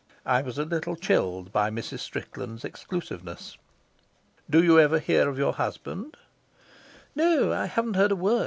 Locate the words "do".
4.49-4.63